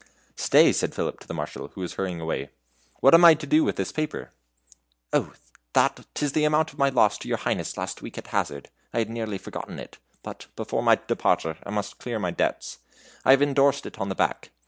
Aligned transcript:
"Stay!" 0.35 0.73
said 0.73 0.95
Philip 0.95 1.19
to 1.19 1.27
the 1.27 1.33
Marshal, 1.35 1.67
who 1.75 1.81
was 1.81 1.93
hurrying 1.93 2.19
away, 2.19 2.49
"what 3.01 3.13
am 3.13 3.23
I 3.23 3.35
to 3.35 3.45
do 3.45 3.63
with 3.63 3.75
this 3.75 3.91
paper?" 3.91 4.31
"Oh, 5.13 5.33
that, 5.73 6.07
'tis 6.15 6.31
the 6.31 6.43
amount 6.43 6.73
of 6.73 6.79
my 6.79 6.89
loss 6.89 7.19
to 7.19 7.27
your 7.27 7.37
Highness 7.37 7.77
last 7.77 8.01
week 8.01 8.17
at 8.17 8.25
hazard. 8.29 8.71
I 8.95 8.97
had 8.97 9.11
nearly 9.11 9.37
forgotten 9.37 9.77
it; 9.77 9.99
but 10.23 10.47
before 10.55 10.81
my 10.81 10.95
departure, 11.05 11.59
I 11.63 11.69
must 11.69 11.99
clear 11.99 12.17
my 12.17 12.31
debts. 12.31 12.79
I 13.25 13.29
have 13.29 13.43
indorsed 13.43 13.85
it 13.85 13.99
on 13.99 14.09
the 14.09 14.15
back." 14.15 14.49